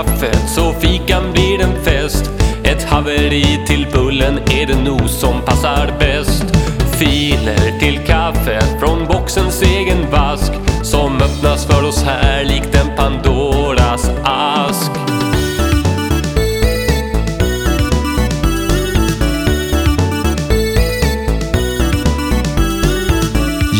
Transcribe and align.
kaffe 0.00 0.48
så 0.48 0.72
fikan 0.72 1.32
blir 1.32 1.62
en 1.62 1.84
fest. 1.84 2.30
Ett 2.64 2.82
haveri 2.82 3.64
till 3.66 3.86
bullen 3.92 4.38
är 4.38 4.66
det 4.66 4.82
nog 4.90 5.08
som 5.08 5.40
passar 5.40 5.94
bäst. 5.98 6.44
Filer 6.92 7.78
till 7.78 7.98
kaffet 8.06 8.80
från 8.80 9.06
boxens 9.06 9.62
egen 9.62 10.10
vask 10.10 10.52
som 10.82 11.16
öppnas 11.16 11.66
för 11.66 11.88
oss 11.88 12.02
här 12.02 12.44
likt 12.44 12.74
en 12.74 12.96
Pandora 12.96 13.49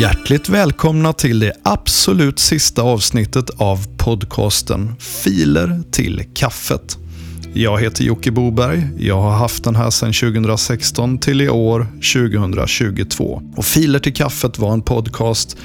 Hjärtligt 0.01 0.49
välkomna 0.49 1.13
till 1.13 1.39
det 1.39 1.53
absolut 1.63 2.39
sista 2.39 2.83
avsnittet 2.83 3.51
av 3.51 3.87
podcasten 3.97 4.95
Filer 4.99 5.83
till 5.91 6.25
kaffet. 6.35 6.99
Jag 7.53 7.81
heter 7.81 8.05
Jocke 8.05 8.31
Boberg. 8.31 8.89
Jag 8.99 9.21
har 9.21 9.31
haft 9.31 9.65
den 9.65 9.77
här 9.77 9.91
sedan 9.91 10.13
2016 10.13 11.19
till 11.19 11.41
i 11.41 11.49
år 11.49 11.87
2022. 12.15 13.43
Och 13.57 13.65
Filer 13.65 13.99
till 13.99 14.15
kaffet 14.15 14.59
var 14.59 14.73
en 14.73 14.83
podcast 14.83 15.57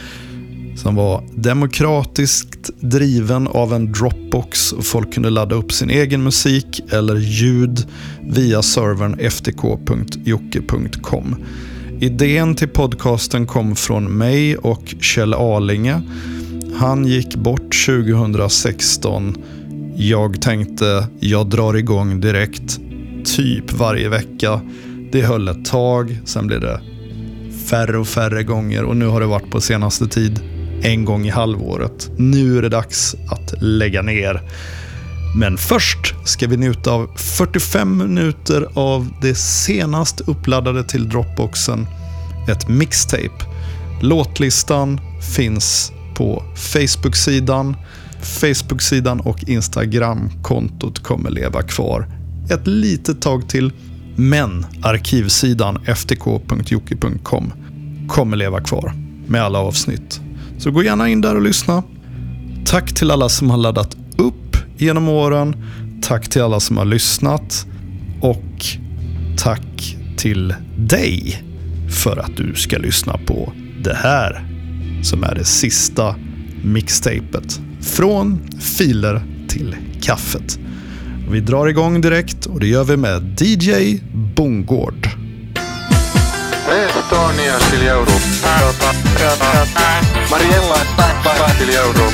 som 0.75 0.95
var 0.95 1.23
demokratiskt 1.35 2.69
driven 2.79 3.47
av 3.47 3.73
en 3.73 3.91
Dropbox. 3.91 4.73
Folk 4.81 5.13
kunde 5.13 5.29
ladda 5.29 5.55
upp 5.55 5.71
sin 5.71 5.89
egen 5.89 6.23
musik 6.23 6.81
eller 6.91 7.15
ljud 7.15 7.87
via 8.21 8.61
servern 8.61 9.29
ftk.jocke.com. 9.29 9.75
Idén 11.99 12.55
till 12.55 12.67
podcasten 12.67 13.47
kom 13.47 13.75
från 13.75 14.17
mig 14.17 14.57
och 14.57 14.95
Kjell 15.01 15.33
Arlinge. 15.33 16.01
Han 16.75 17.05
gick 17.05 17.35
bort 17.35 17.85
2016. 17.85 19.35
Jag 19.95 20.41
tänkte, 20.41 21.07
jag 21.19 21.49
drar 21.49 21.73
igång 21.77 22.21
direkt. 22.21 22.79
Typ 23.25 23.71
varje 23.73 24.09
vecka. 24.09 24.61
Det 25.11 25.21
höll 25.21 25.47
ett 25.47 25.65
tag, 25.65 26.19
sen 26.25 26.47
blev 26.47 26.61
det 26.61 26.81
färre 27.69 27.97
och 27.97 28.07
färre 28.07 28.43
gånger 28.43 28.83
och 28.83 28.97
nu 28.97 29.07
har 29.07 29.19
det 29.19 29.25
varit 29.25 29.51
på 29.51 29.61
senaste 29.61 30.07
tid 30.07 30.39
en 30.81 31.05
gång 31.05 31.25
i 31.25 31.29
halvåret. 31.29 32.11
Nu 32.17 32.57
är 32.57 32.61
det 32.61 32.69
dags 32.69 33.15
att 33.29 33.53
lägga 33.61 34.01
ner. 34.01 34.41
Men 35.37 35.57
först 35.57 36.15
ska 36.23 36.47
vi 36.47 36.57
njuta 36.57 36.91
av 36.91 37.09
45 37.15 37.97
minuter 37.97 38.67
av 38.73 39.07
det 39.21 39.35
senast 39.35 40.21
uppladdade 40.21 40.83
till 40.83 41.09
Dropboxen, 41.09 41.87
ett 42.49 42.67
mixtape. 42.67 43.45
Låtlistan 44.01 44.99
finns 45.35 45.91
på 46.15 46.43
Facebook-sidan. 46.55 47.75
Facebook-sidan 48.21 49.19
och 49.19 49.43
Instagram-kontot 49.43 51.03
kommer 51.03 51.29
leva 51.29 51.61
kvar 51.61 52.07
ett 52.49 52.67
litet 52.67 53.21
tag 53.21 53.49
till. 53.49 53.71
Men 54.15 54.65
arkivsidan 54.83 55.85
ftk.jocke.com 55.85 57.53
kommer 58.07 58.37
leva 58.37 58.61
kvar 58.61 58.93
med 59.27 59.41
alla 59.43 59.59
avsnitt. 59.59 60.21
Så 60.57 60.71
gå 60.71 60.83
gärna 60.83 61.09
in 61.09 61.21
där 61.21 61.35
och 61.35 61.41
lyssna. 61.41 61.83
Tack 62.65 62.93
till 62.93 63.11
alla 63.11 63.29
som 63.29 63.49
har 63.49 63.57
laddat 63.57 63.97
genom 64.77 65.09
åren. 65.09 65.55
Tack 66.01 66.29
till 66.29 66.41
alla 66.41 66.59
som 66.59 66.77
har 66.77 66.85
lyssnat. 66.85 67.65
Och 68.21 68.65
tack 69.37 69.97
till 70.17 70.53
dig 70.77 71.43
för 71.89 72.17
att 72.17 72.37
du 72.37 72.53
ska 72.55 72.77
lyssna 72.77 73.19
på 73.25 73.53
det 73.83 73.95
här 73.95 74.45
som 75.03 75.23
är 75.23 75.35
det 75.35 75.45
sista 75.45 76.15
mixtapet. 76.63 77.61
Från 77.81 78.39
filer 78.59 79.21
till 79.47 79.75
kaffet. 80.01 80.59
Vi 81.31 81.39
drar 81.39 81.67
igång 81.67 82.01
direkt 82.01 82.45
och 82.45 82.59
det 82.59 82.67
gör 82.67 82.83
vi 82.83 82.97
med 82.97 83.41
DJ 83.41 83.99
Bongård. 84.35 85.24
Antonia 87.05 87.53
Siljauru. 87.69 88.17
Mariella 90.31 90.75
Siljauru. 91.57 92.07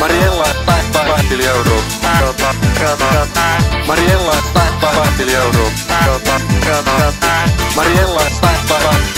Mariella 0.00 0.44
Siljauru. 1.28 1.76
Mariella 3.86 4.34
Siljauru. 5.18 5.64
Mariella 7.76 8.22
Siljauru. 8.40 9.17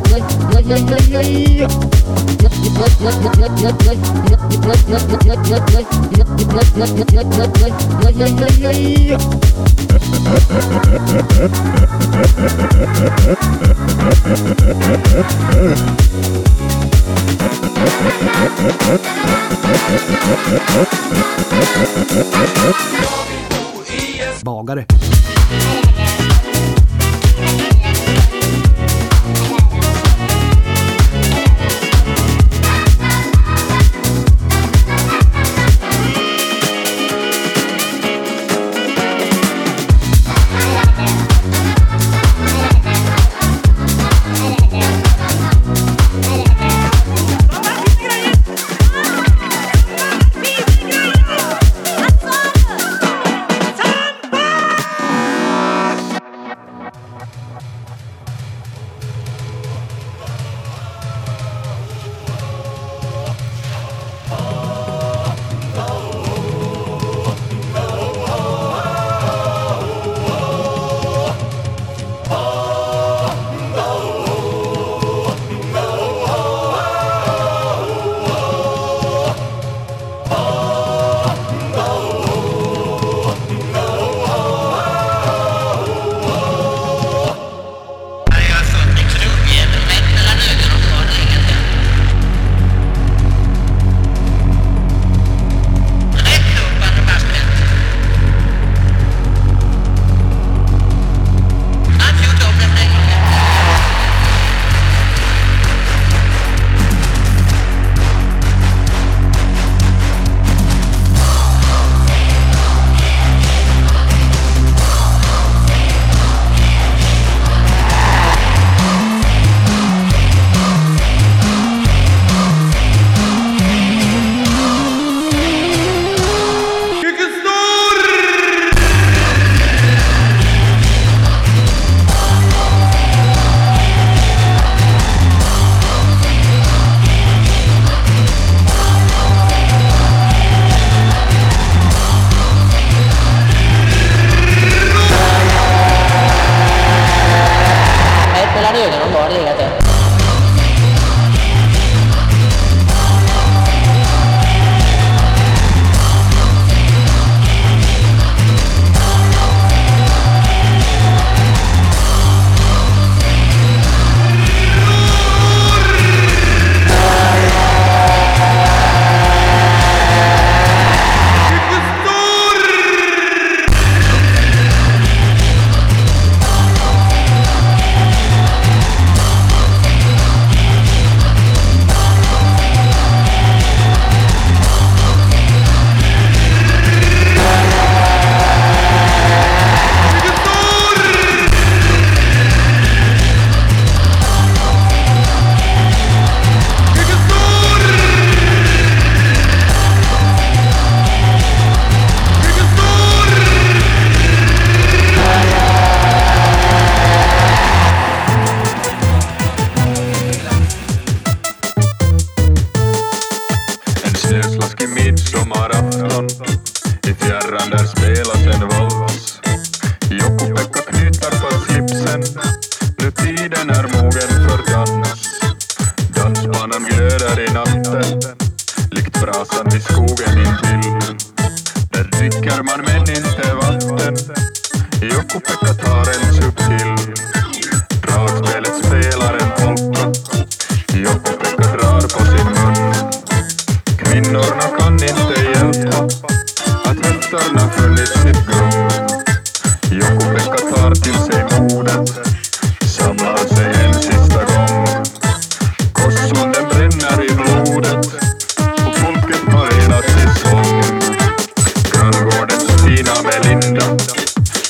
Anna 263.11 263.29
Belinda. 263.29 263.85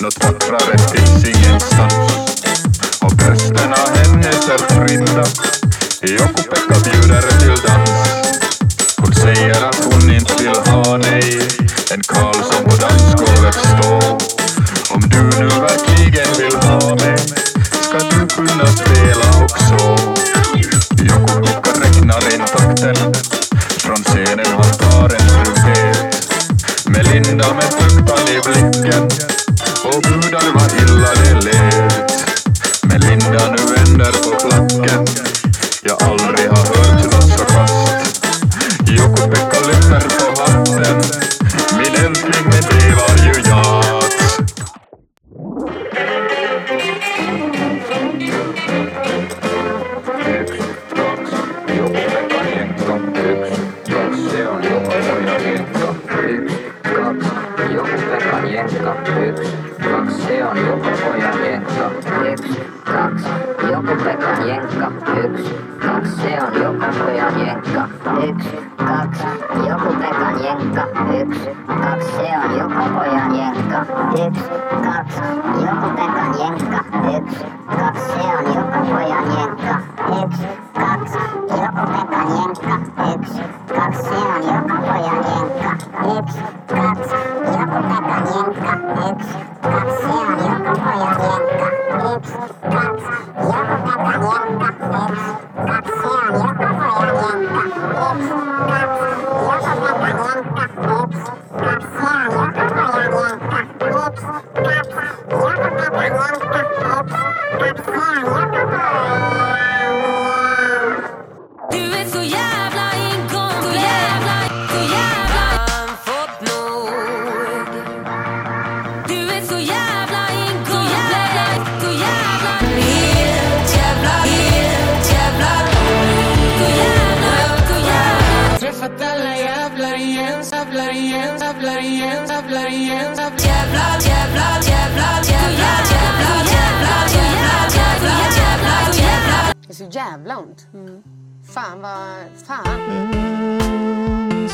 Nåt 0.01 0.23
vackrare 0.23 0.77
finns 0.77 1.25
ingenstans. 1.25 2.11
Och 3.01 3.23
rösterna 3.23 3.75
hennes 3.95 4.49
är 4.49 4.87
frinda. 4.87 5.23
Joku-Pekka 6.01 6.79
bjuder 6.83 7.21
till 7.21 7.63
dans. 7.67 7.89
Hon 8.97 9.13
säger 9.13 9.65
att 9.65 9.85
hon 9.85 10.11
inte 10.11 10.33
vill 10.43 10.73
ha 10.73 10.97
nej. 10.97 11.41
En 11.91 12.01
karl 12.03 12.30
jęka, 70.43 70.83
yks, 71.19 71.39
kaks, 71.67 72.05
se 72.15 72.27
on 72.43 72.57
joku 72.59 72.83
pojan 72.95 73.35
jęka, 73.35 73.85
yks, 74.25 74.43
kaks, 74.83 75.15
joku 75.63 75.87
pekan 75.97 76.31
jęka, 76.39 76.79
yks, 77.15 77.35
kaks, 77.77 78.01
se 78.01 78.23
on 78.37 78.45
joku 78.55 78.79
pojan 78.91 80.60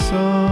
song. 0.09 0.46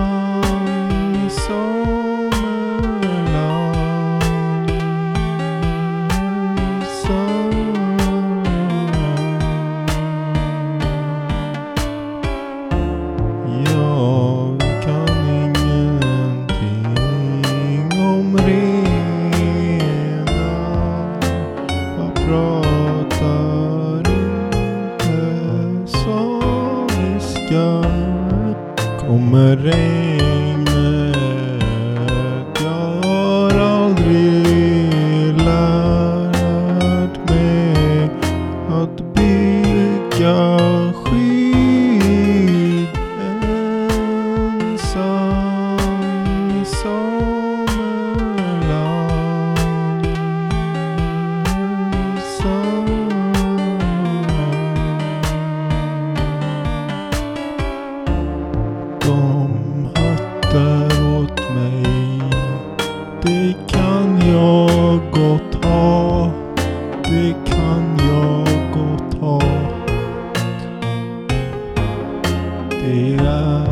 Maya. 73.26 73.65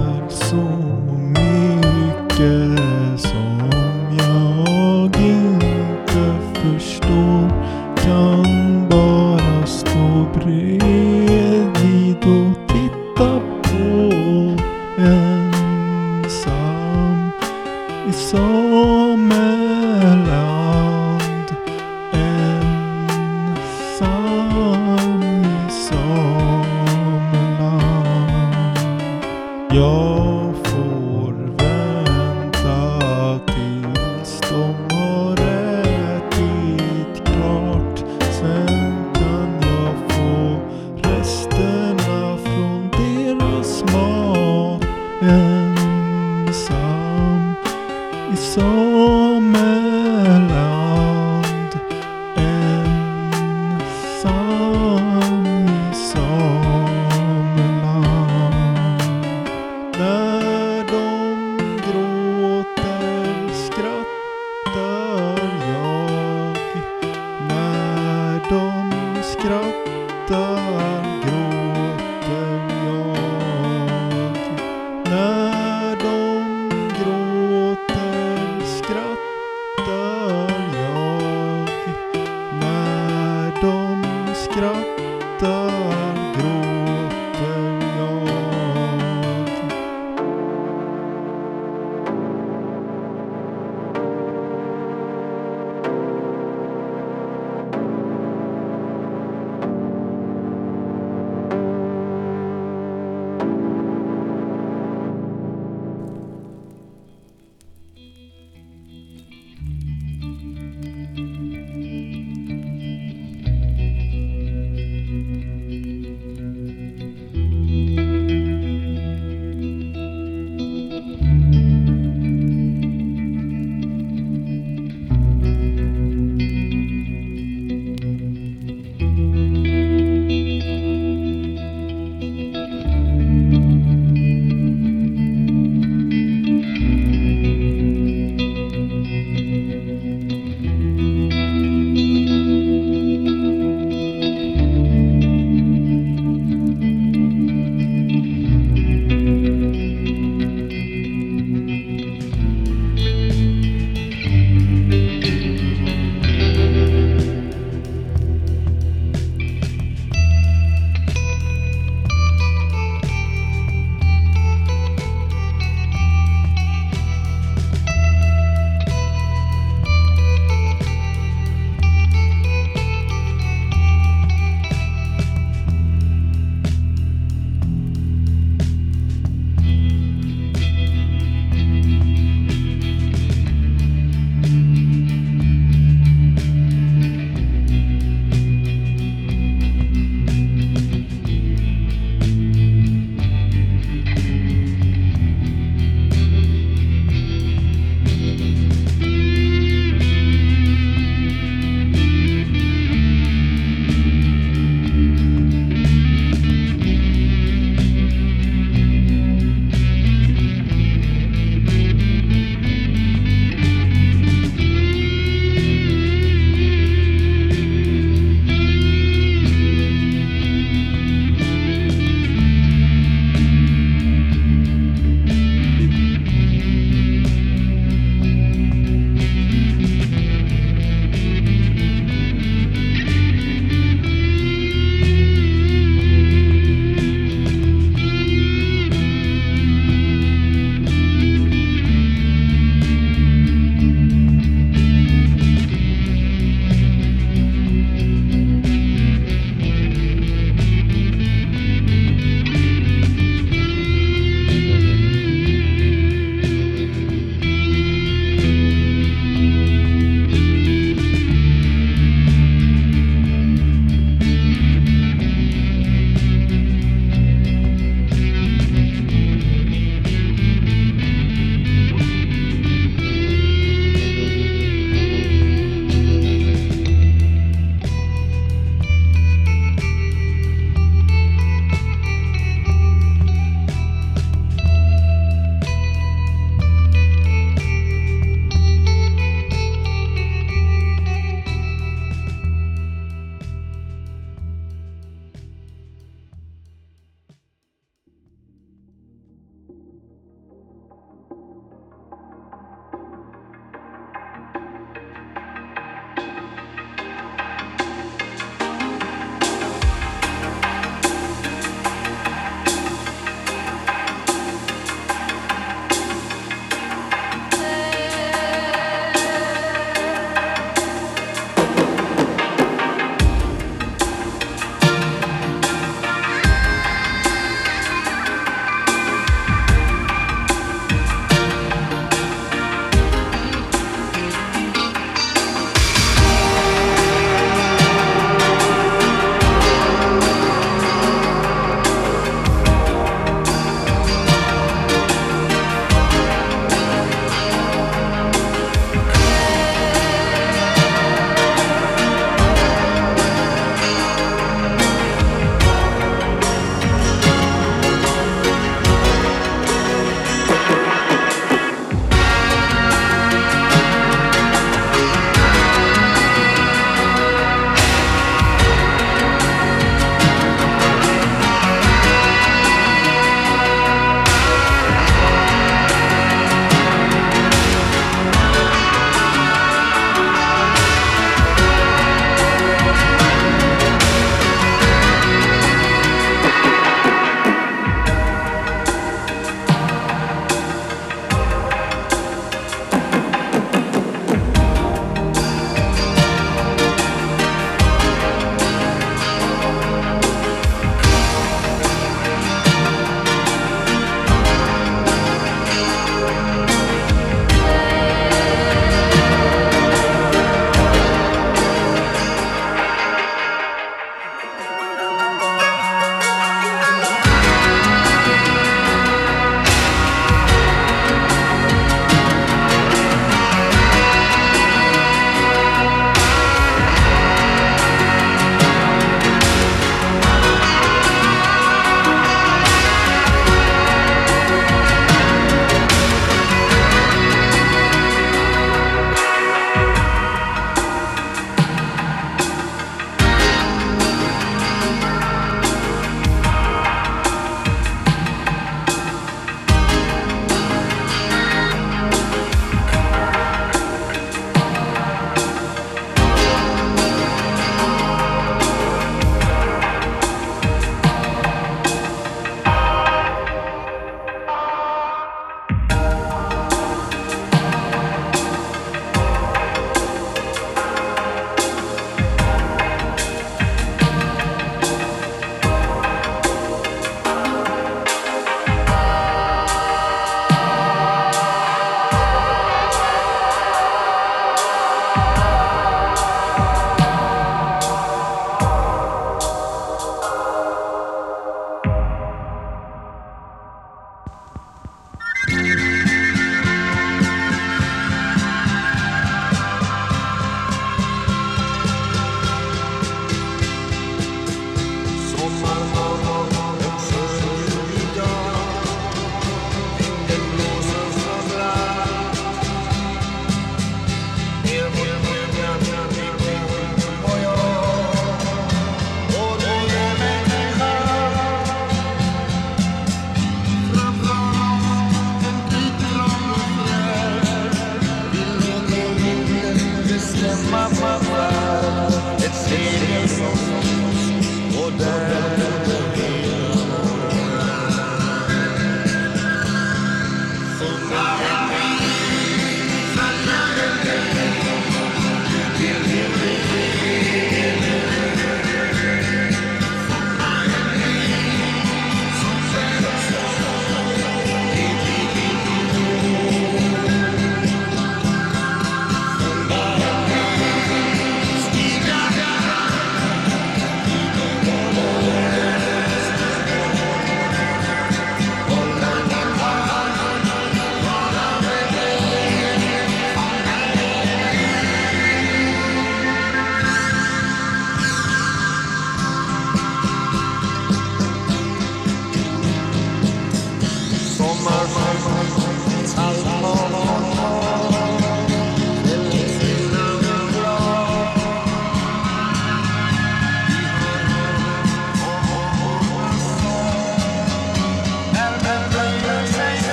skrattar. 69.33 70.93